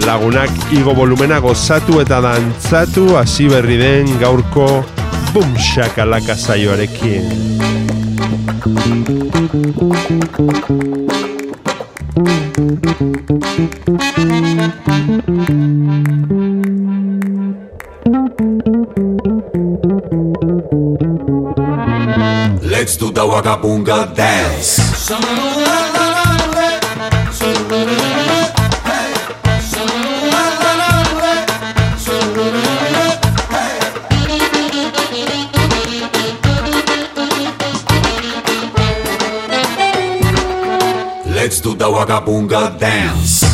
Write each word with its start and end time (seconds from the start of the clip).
Lagunak 0.05 0.51
igo 0.77 0.93
volumena 0.93 1.39
gozatu 1.41 2.03
eta 2.03 2.19
dantzatu 2.21 3.17
hasi 3.17 3.47
berri 3.49 3.79
den 3.81 4.11
gaurko 4.21 4.67
bum 5.33 5.55
shakalaka 5.57 6.37
saioarekin. 6.37 7.33
Let's 22.61 23.01
do 23.01 23.09
the 23.09 23.25
Wagga 23.25 23.57
Boonga 23.57 24.13
dance. 24.13 25.82
Vagabunga 42.03 42.69
Dance. 42.69 43.52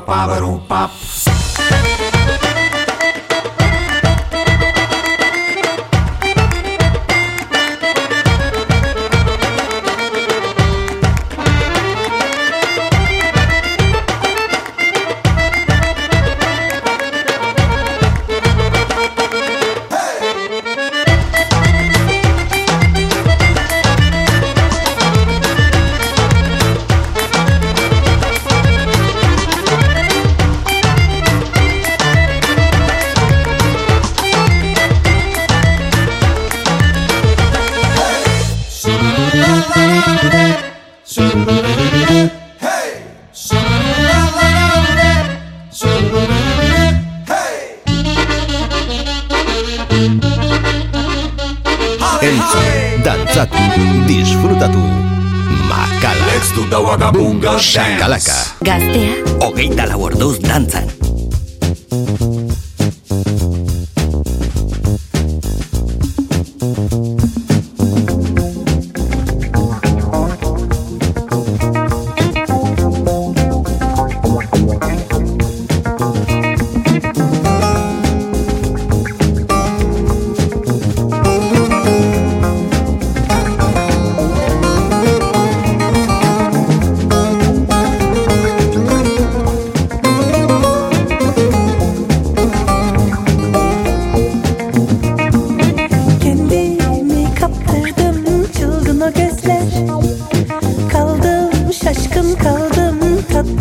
paparum 0.00 0.60
papo. 0.68 1.07
Calaca. 57.78 58.56
Gastea. 58.60 59.07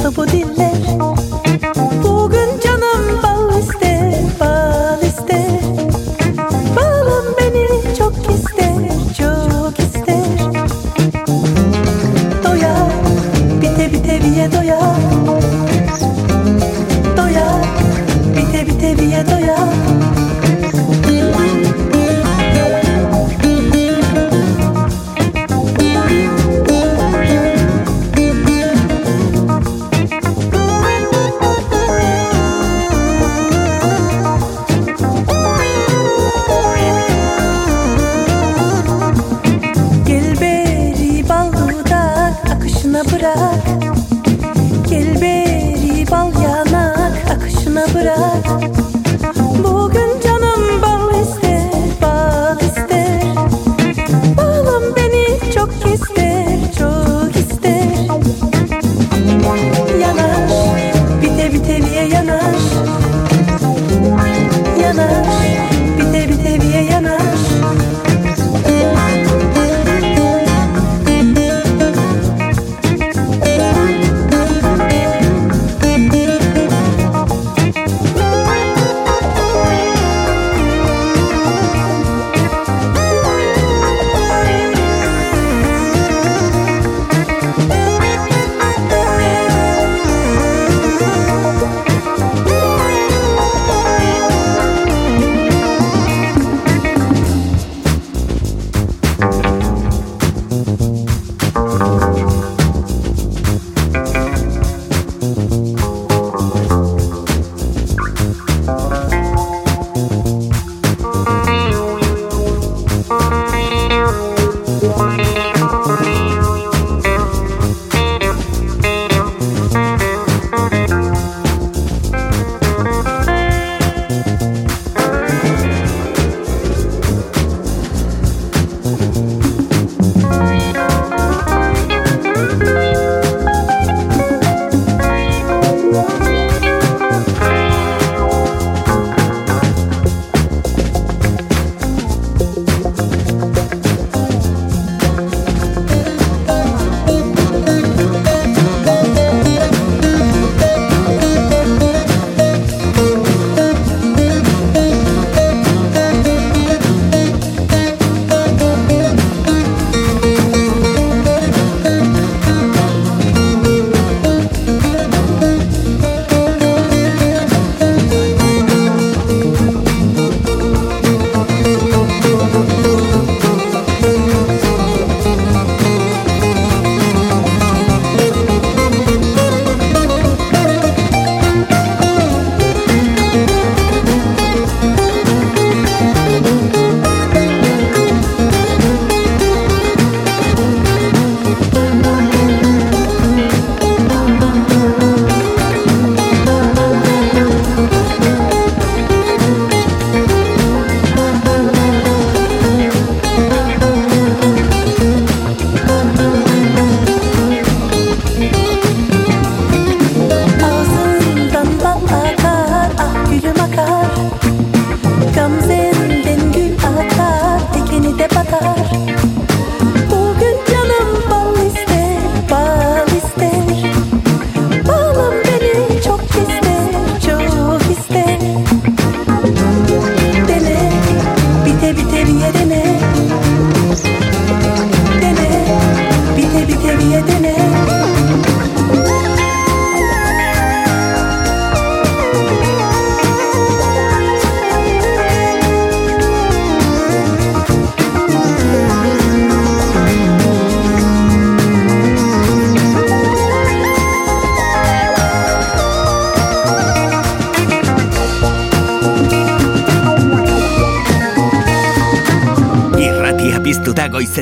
Topotín. 0.08 0.47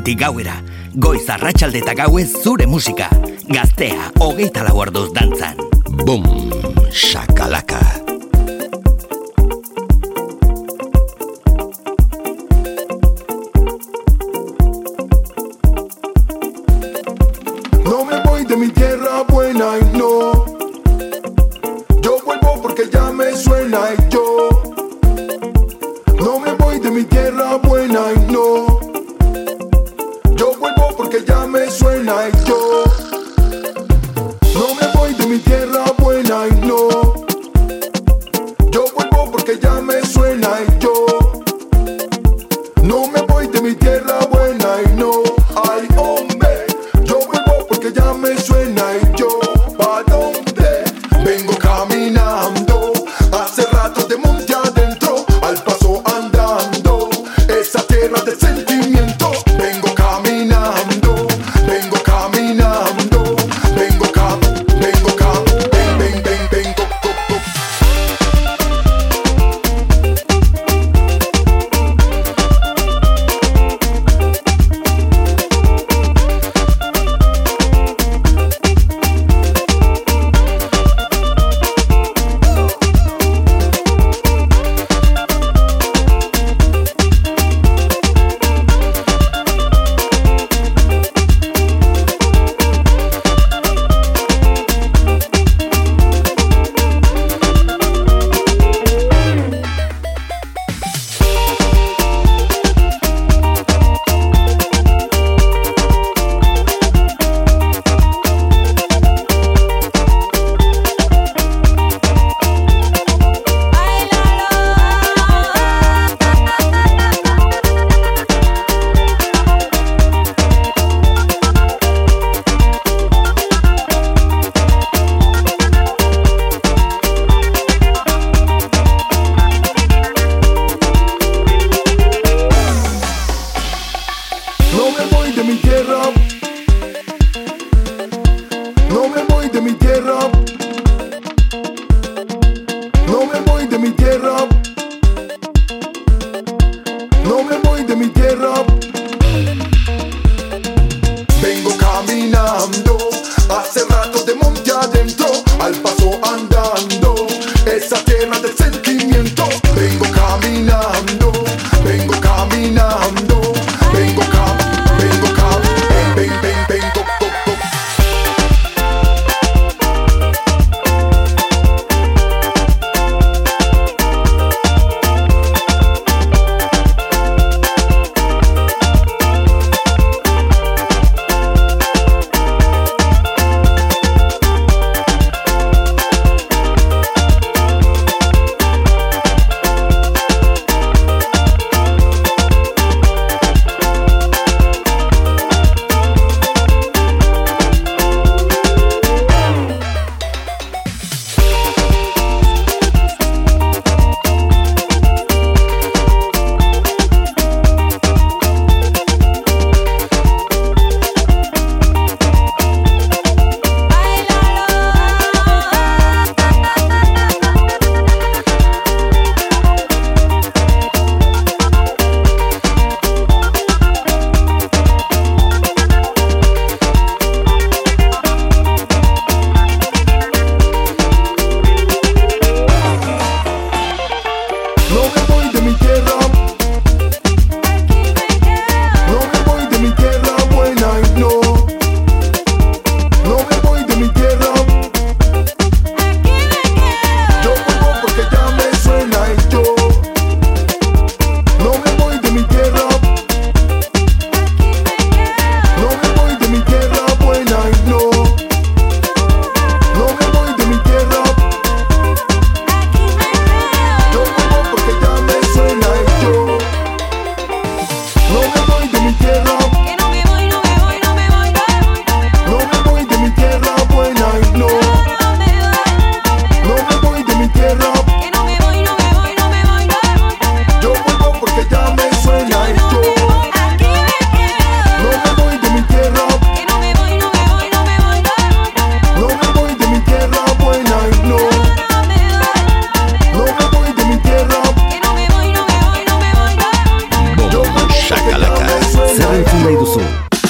goizetik 0.05 0.19
gauera, 0.21 0.55
goiz 0.93 1.25
arratsalde 1.29 1.79
eta 1.81 1.95
gauez 1.97 2.27
zure 2.43 2.67
musika, 2.69 3.09
gaztea 3.49 4.11
hogeita 4.21 4.63
lau 4.67 4.77
orduz 4.77 5.09
dantzan. 5.13 5.57
Bum, 6.05 6.21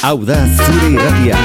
Hau 0.06 0.20
da 0.24 0.36
zure 0.46 0.92
irratia, 0.94 1.38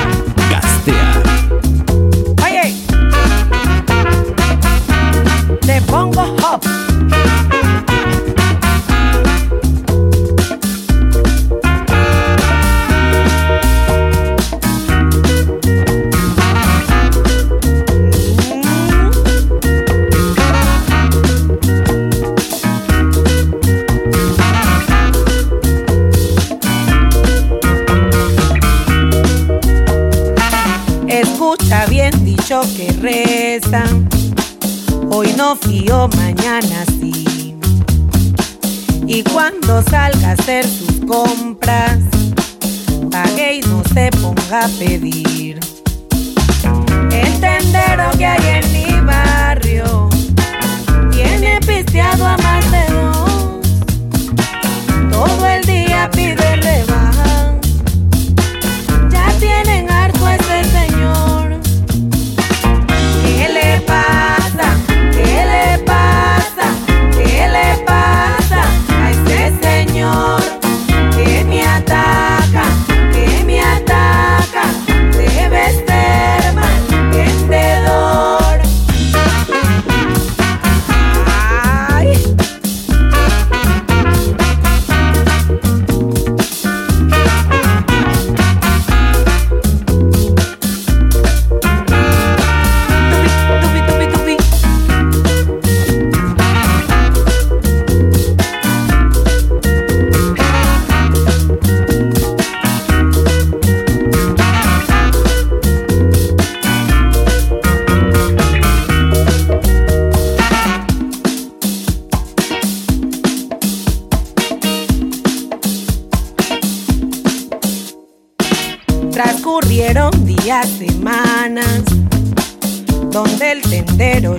hacer 40.51 40.80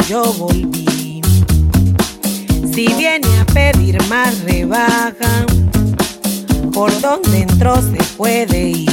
yo 0.08 0.34
volví. 0.34 1.22
Si 2.74 2.88
viene 2.94 3.28
a 3.40 3.46
pedir 3.46 3.98
más 4.10 4.40
rebaja, 4.44 5.46
por 6.74 6.92
donde 7.02 7.42
entró 7.42 7.76
se 7.82 8.04
puede 8.18 8.70
ir. 8.70 8.91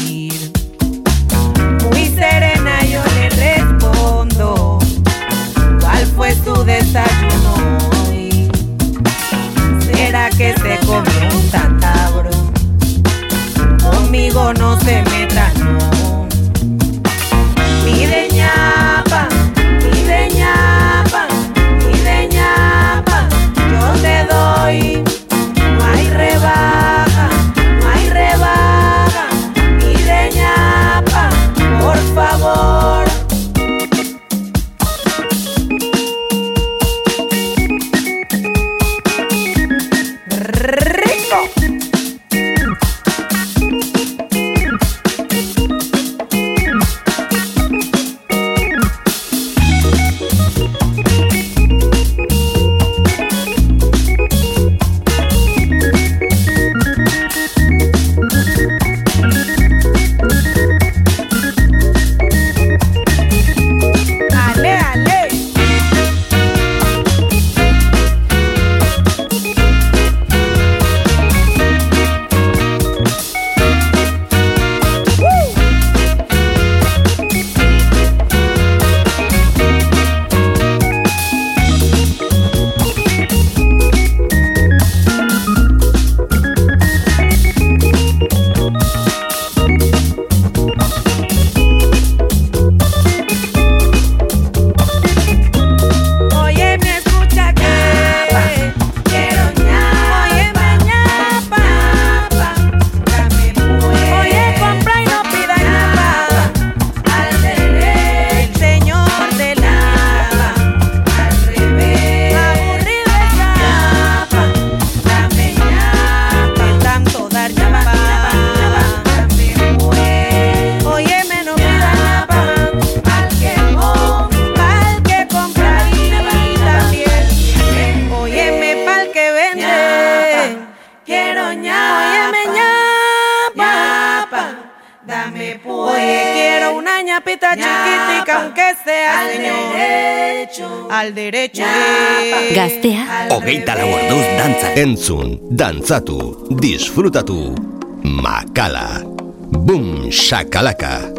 Dantzatu, 145.48 146.44
disfrutatu, 146.60 147.56
makala, 148.04 149.00
bum 149.48 150.12
shakalaka. 150.12 151.08
Shakalaka. 151.08 151.17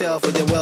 yourself, 0.00 0.22
but 0.22 0.34
then 0.34 0.53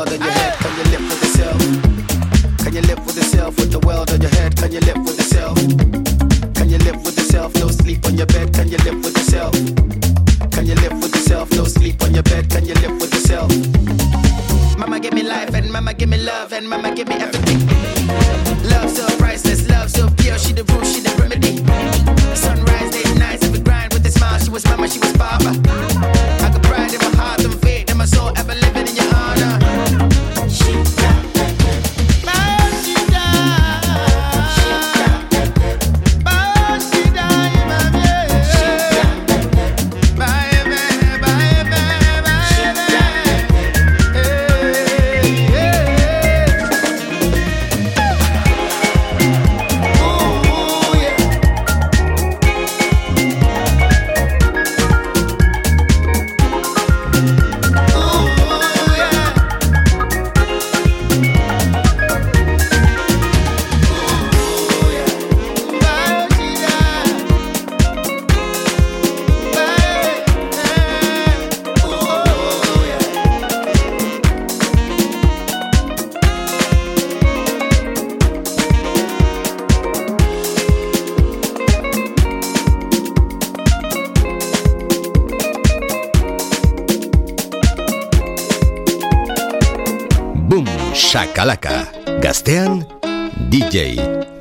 DJ 93.50 93.98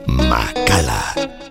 Makala. 0.08 1.51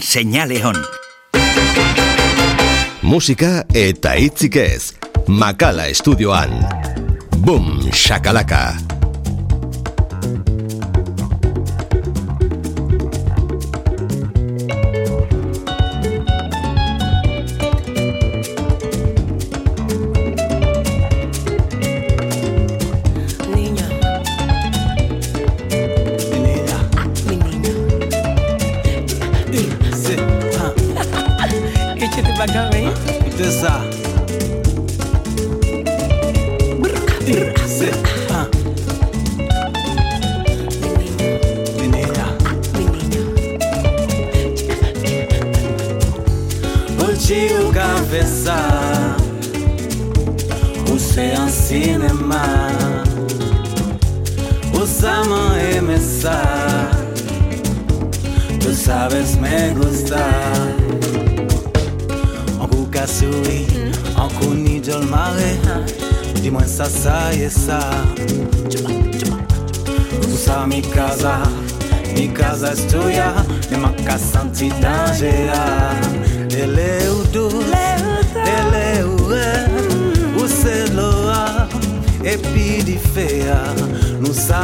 seinale 0.00 0.60
hon. 0.62 0.76
Musika 3.02 3.64
eta 3.74 4.14
itzik 4.14 4.56
ez, 4.56 4.92
Makala 5.26 5.86
Estudioan. 5.86 6.50
Boom, 7.40 7.90
shakalaka. 7.92 8.64
Boom, 8.76 8.86
shakalaka. 8.86 8.89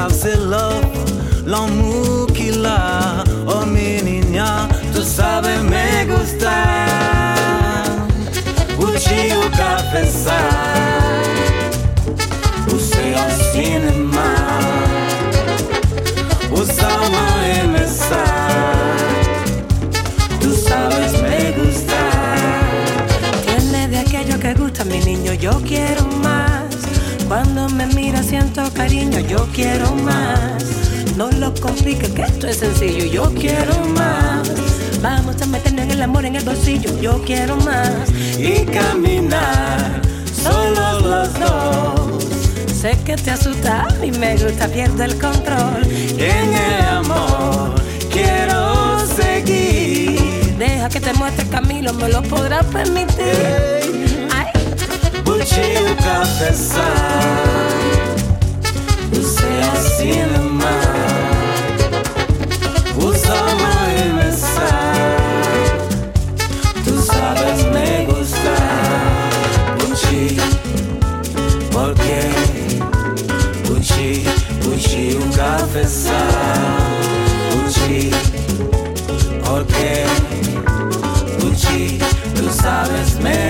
savent, 0.09 0.19
c'est 0.21 0.37
l'or, 0.37 0.81
l'amour 1.47 2.27
qu'il 2.35 2.65
a. 2.65 3.25
Oh, 3.47 3.65
mi 3.67 4.03
niña, 4.03 4.69
tu 4.95 5.03
sabes 5.03 5.63
me 5.63 6.05
gustar. 6.07 7.87
Uchi 8.79 9.33
o 9.33 9.43
confessar, 9.51 11.23
o 12.69 12.79
seu 12.79 13.17
ao 13.17 13.31
cinema, 13.53 14.35
o 16.53 16.65
salma 16.65 17.27
MSI. 17.73 18.27
Tu 20.41 20.53
sabes 20.53 21.13
me 21.23 21.53
gustar. 21.53 22.39
Tiene 23.47 23.89
de 23.89 23.99
aquello 23.99 24.39
que 24.39 24.55
gusta 24.55 24.85
mi 24.85 24.99
niño, 24.99 25.33
yo 25.35 25.53
quiero 25.65 26.05
más. 26.23 26.26
Siento 28.27 28.69
cariño, 28.75 29.21
yo 29.21 29.47
quiero 29.55 29.95
más. 29.95 30.65
No 31.17 31.31
lo 31.31 31.55
compliques, 31.55 32.11
que 32.11 32.23
esto 32.23 32.49
es 32.49 32.57
sencillo, 32.57 33.05
yo 33.05 33.33
quiero 33.33 33.79
más. 33.97 34.51
Vamos 35.01 35.41
a 35.41 35.47
meternos 35.47 35.87
el 35.87 36.03
amor 36.03 36.27
en 36.27 36.35
el 36.35 36.45
bolsillo, 36.45 36.91
yo 37.01 37.23
quiero 37.25 37.57
más. 37.59 38.11
Y 38.37 38.65
caminar, 38.65 40.03
solo 40.43 41.01
los 41.03 41.35
dos. 41.39 42.25
Sé 42.75 42.99
que 43.05 43.15
te 43.15 43.31
asusta, 43.31 43.87
mí 44.01 44.11
me 44.11 44.37
gusta, 44.37 44.67
pierdo 44.67 45.05
el 45.05 45.17
control. 45.19 45.87
En 46.19 46.53
el 46.53 46.85
amor 46.85 47.81
quiero 48.11 49.07
seguir. 49.07 50.57
Deja 50.59 50.89
que 50.89 50.99
te 50.99 51.13
muestre 51.13 51.47
Camilo, 51.47 51.93
me 51.93 52.09
lo 52.09 52.23
podrás 52.23 52.65
permitir. 52.67 53.86
e 55.61 55.79
o 55.83 55.97
café 55.97 56.53
sai. 56.53 56.85
Você 59.13 59.45
é 59.45 59.77
cinema. 59.97 60.71
Os 62.97 63.23
uma 63.25 63.75
remessa. 63.97 64.69
Tu 66.85 66.95
sabes 67.01 67.63
me 67.65 68.05
gostar. 68.07 69.31
Puxi, 69.79 70.37
porque 71.71 72.21
puxi, 73.67 74.25
puxi 74.63 75.17
o 75.17 75.37
café 75.37 75.85
sai. 75.85 76.87
por 79.43 79.61
porque 79.65 80.05
puxi, 81.41 81.99
tu 82.35 82.53
sabes 82.53 83.19
me 83.19 83.46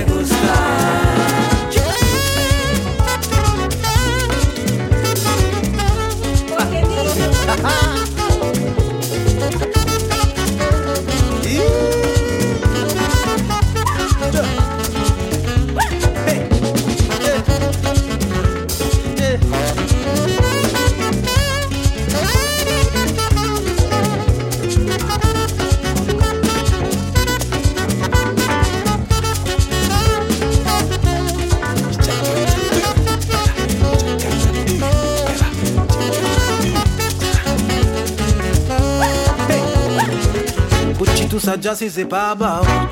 Ya 41.63 41.75
si 41.75 41.91
c'est 41.91 42.05
pas 42.05 42.35
beau 42.35 42.45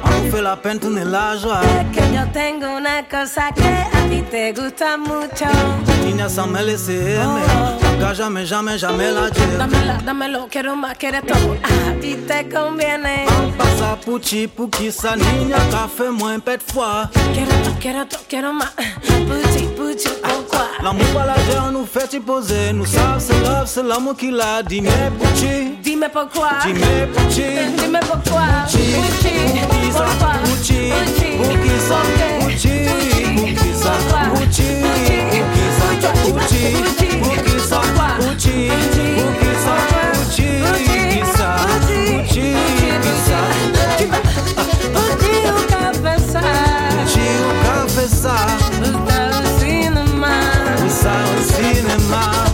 On 0.05 0.31
fait 0.33 0.43
la 0.43 0.57
peine, 0.57 0.81
tourner 0.81 1.05
la 1.05 1.37
joie 1.37 1.61
Que 1.93 2.01
yo 2.13 2.23
tengo 2.33 2.77
una 2.77 3.07
cosa 3.09 3.53
que 3.55 3.63
a 3.63 4.09
ti 4.09 4.23
te 4.23 4.53
gusta 4.53 4.97
mucho. 4.97 5.47
Niña, 6.05 6.29
ça 6.29 6.47
me 6.47 6.61
laisse 6.63 6.89
aimer 6.89 7.47
Nunca, 7.83 8.15
jamais, 8.15 8.47
jamais, 8.47 8.79
jamais 8.79 9.13
la 9.13 9.31
dire 9.31 9.59
Dámela, 9.59 9.99
dámelo, 10.05 10.49
quiero 10.51 10.75
más, 10.75 10.97
quieres 10.97 11.23
todo. 11.27 11.57
A 11.63 12.01
ti 12.01 12.17
te 12.27 12.49
conviene. 12.49 13.27
Pasa 13.57 13.97
Puchi, 14.05 14.49
qui 14.73 14.91
ça 14.91 15.15
Niña, 15.15 15.59
café 15.71 16.11
moins 16.11 16.41
pète 16.41 16.63
fois 16.73 17.11
Quiero 17.33 17.53
quiero 17.81 18.07
quiero 18.29 18.53
más. 18.53 18.73
Puchi, 19.05 19.67
puchi, 19.77 20.09
pourquoi? 20.23 20.44
L'amour 20.83 21.07
pas 21.15 21.27
l'argent 21.27 21.71
nous 21.73 21.87
fait 21.87 22.13
y 22.15 22.21
poser. 22.21 22.73
Nous 22.73 22.85
savons 22.87 23.19
c'est 23.19 23.41
love, 23.41 23.67
c'est 23.67 23.83
l'amour 23.83 24.17
qui 24.17 24.31
l'a. 24.31 24.63
Dis-moi 24.63 24.93
Pucci. 25.21 25.77
Dis-moi 25.83 26.09
pourquoi. 26.09 26.51
Dis-moi 26.65 27.07
Pucci. 27.15 27.43
Dis-moi 27.79 28.01
pourquoi. 28.01 28.43
Pucci. 28.67 28.85
Pucci. 29.03 29.33
Pourquoi. 29.93 30.33
Pucci. 30.45 30.93
Pucci. 31.39 31.75
ça. 31.81 31.99
Pucci. 32.41 32.75
Pucci 33.37 33.71
ça. 33.75 33.93
Pucci. 34.35 34.69
Pucci 34.75 35.63
ça. 35.65 36.11
Pucci. 36.25 36.63
Pucci 37.23 37.57
ça. 37.69 37.81
Pucci. 38.19 38.61
Pucci 38.99 39.55
ça. 39.55 39.79
Pucci. 40.15 40.49
Pucci 40.65 41.21
ça. 41.37 41.51
Pucci. 42.07 42.47
Pucci 42.95 43.15
ça. 43.27 43.39
Pucci 44.95 45.35
o 45.47 45.63
cabeça. 45.69 46.41
Pucci 46.91 47.27
o 47.41 47.53
cabeça. 47.65 48.74
my 52.11 52.54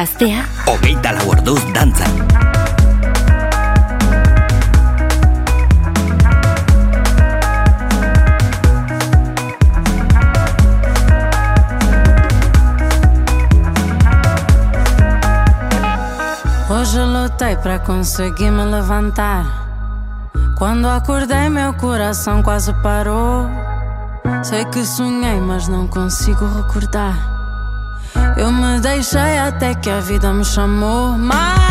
Gaztea 0.00 0.46
Hogeita 0.66 1.10
lau 1.12 1.28
orduz 1.28 1.60
dantzan. 1.74 2.08
Hoje 16.70 17.04
lutei 17.04 17.56
pra 17.56 17.78
conseguir 17.80 18.50
me 18.50 18.64
levantar. 18.64 19.44
Quando 20.56 20.88
acordei, 20.88 21.50
meu 21.50 21.74
coração 21.74 22.42
quase 22.42 22.72
parou. 22.82 23.46
Sei 24.42 24.64
que 24.64 24.82
sonhei, 24.82 25.38
mas 25.40 25.68
não 25.68 25.86
consigo 25.86 26.46
recordar. 26.56 27.29
Eu 28.40 28.50
me 28.50 28.80
deixei 28.80 29.36
até 29.36 29.74
que 29.74 29.90
a 29.90 30.00
vida 30.00 30.32
me 30.32 30.46
chamou. 30.46 31.18
Malessa. 31.18 31.69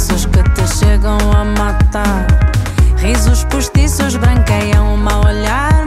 Pessoas 0.00 0.24
que 0.24 0.42
te 0.54 0.66
chegam 0.78 1.18
a 1.30 1.44
matar. 1.44 2.26
Risos 2.96 3.44
postiços 3.44 4.16
branqueiam 4.16 4.94
o 4.94 4.96
mau 4.96 5.22
olhar. 5.26 5.84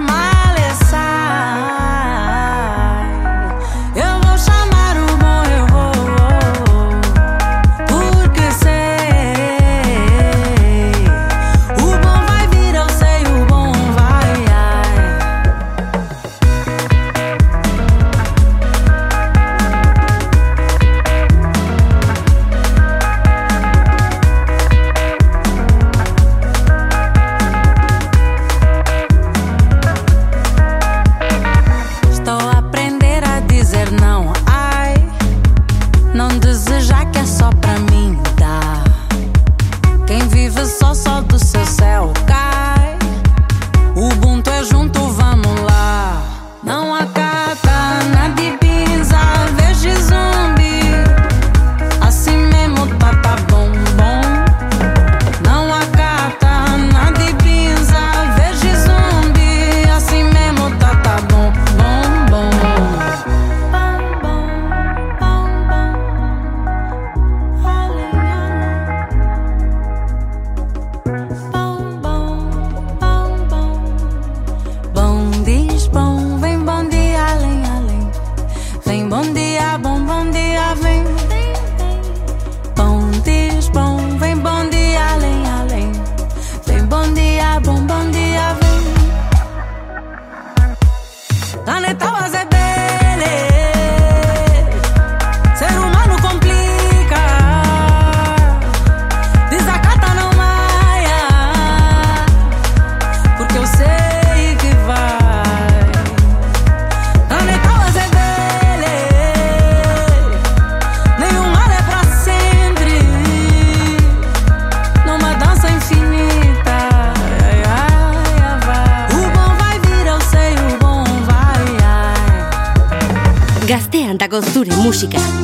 Música. 125.04 125.43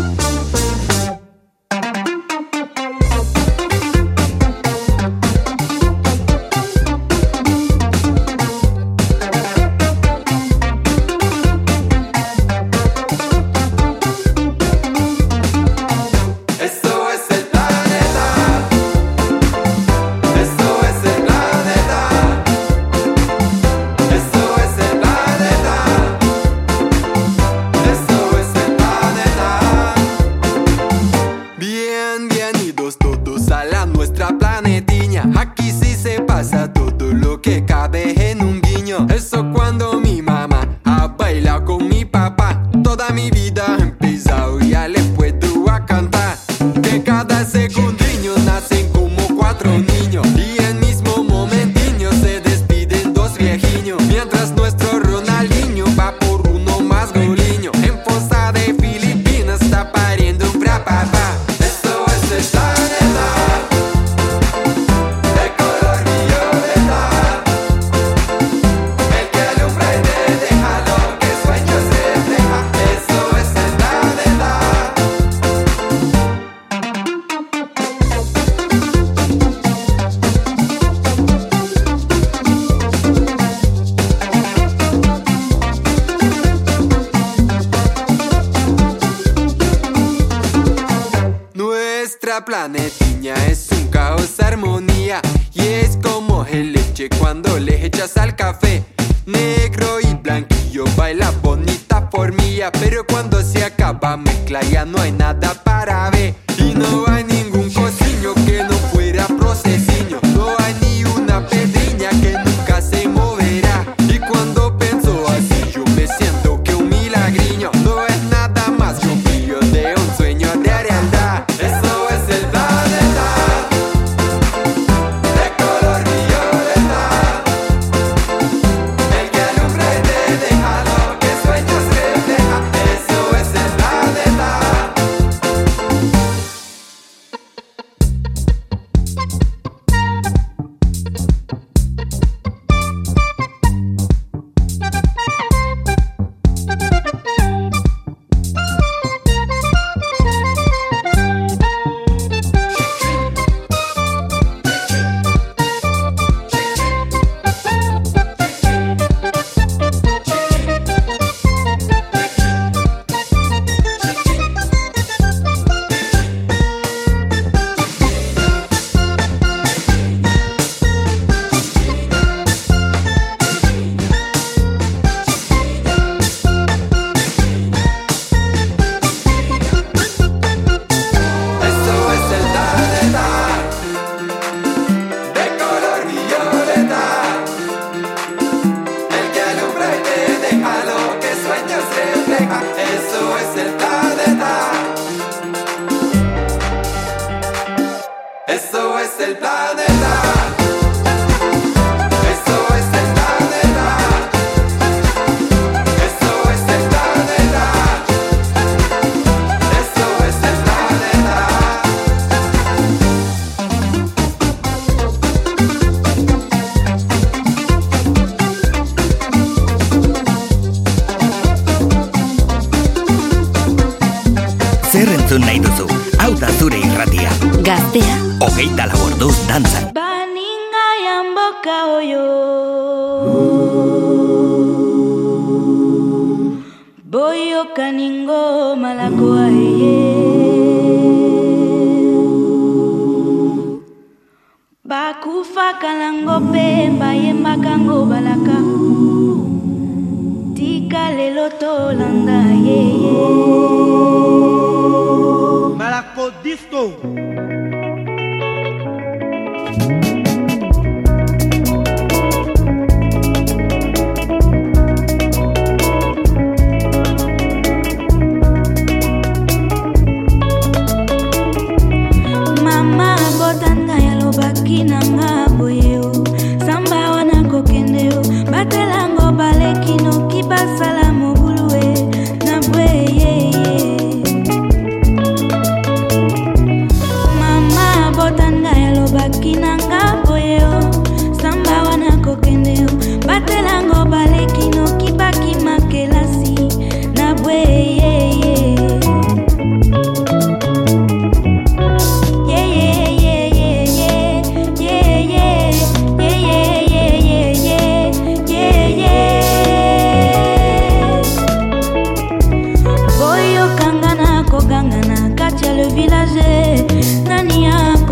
planetiña 92.59 93.35
es 93.47 93.69
un 93.71 93.87
caos 93.87 94.37
armonía 94.41 95.21
y 95.53 95.61
es 95.61 95.97
como 96.03 96.45
el 96.45 96.73
leche 96.73 97.07
cuando 97.17 97.57
le 97.57 97.85
echas 97.85 98.17
al 98.17 98.35
café. 98.35 98.83
Negro 99.25 100.01
y 100.01 100.13
blanquillo 100.15 100.83
baila 100.97 101.31
bonita 101.41 102.09
formilla, 102.11 102.69
pero 102.73 103.05
cuando 103.07 103.41
se 103.43 103.63
acaba 103.63 104.17
mezcla 104.17 104.61
ya 104.61 104.83
no 104.83 104.99
hay 104.99 105.13
nada 105.13 105.53
para 105.63 106.09
ver 106.09 106.35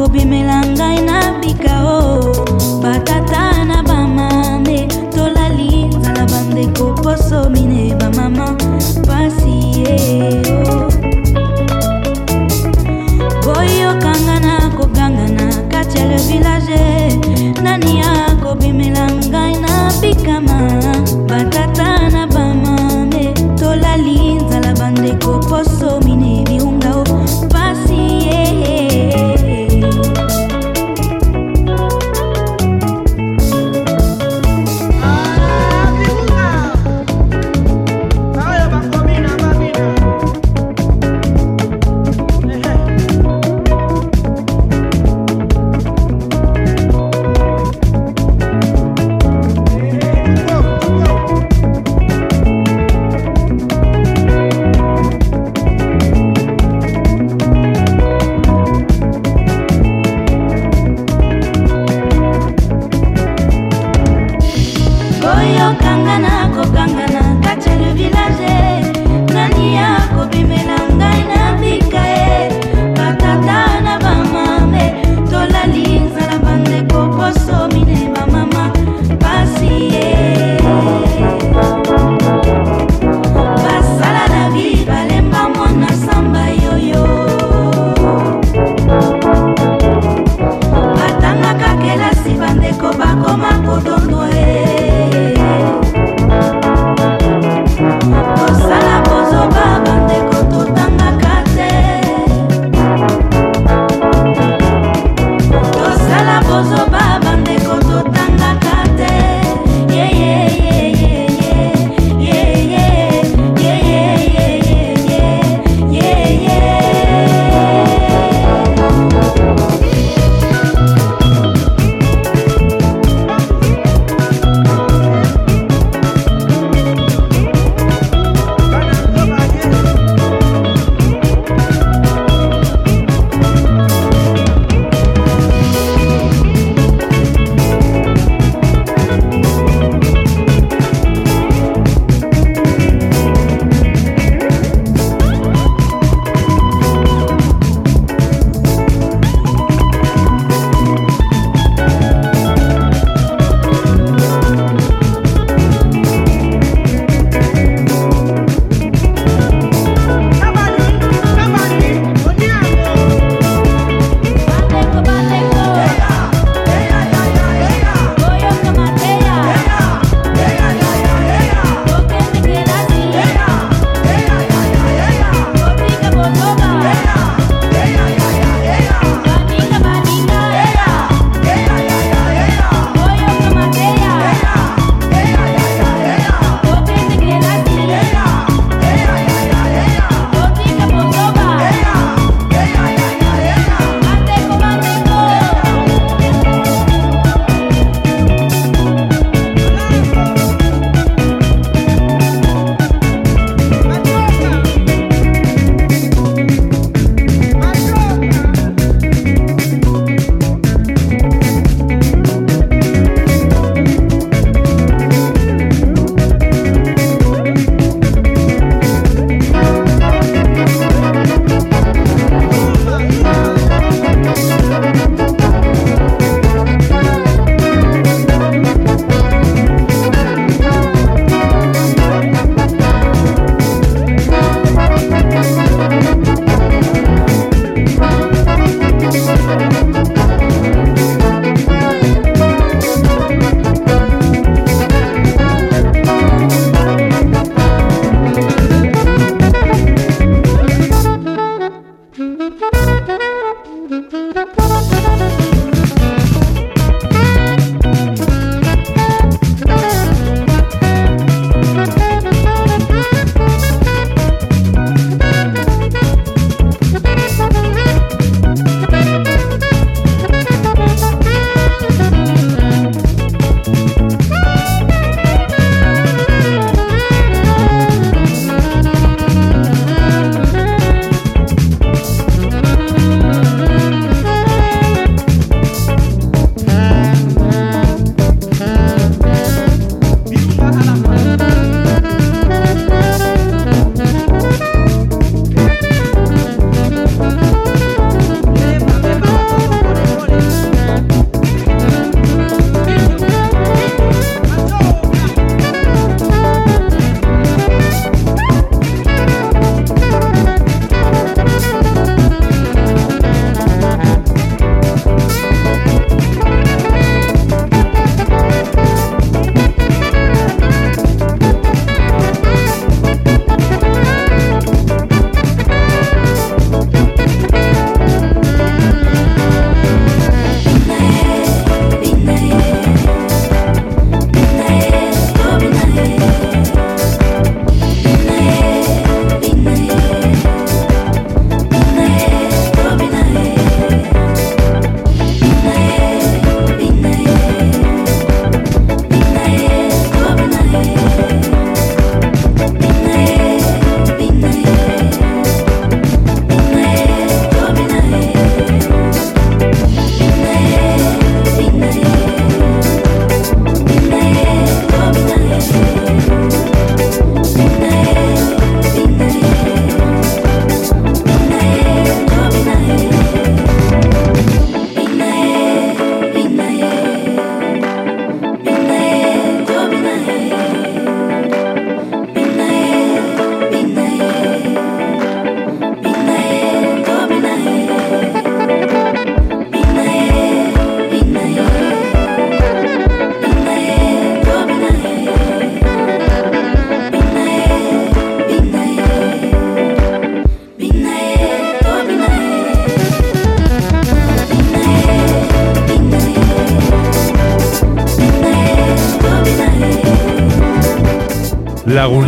Obi 0.07 0.25
melanga 0.25 0.87
inabikao 0.99 2.06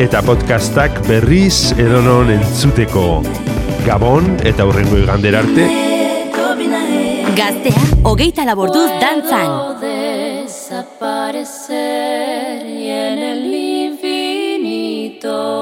eta 0.00 0.22
podcastak 0.26 1.00
berriz 1.08 1.72
edonon 1.78 2.30
entzuteko. 2.34 3.22
Gabon 3.86 4.24
eta 4.48 4.64
hurrengo 4.68 4.96
igander 5.00 5.36
arte. 5.38 5.64
Gaztea, 7.38 7.82
hogeita 8.02 8.44
laborduz 8.48 8.90
dantzan. 9.00 9.80
Desaparecer 9.80 12.66
y 12.66 12.90
en 12.90 13.18
el 13.18 13.54
infinito. 13.94 15.57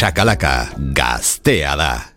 Shakalaka, 0.00 0.68
gaztea 0.96 1.76
da. 1.76 2.09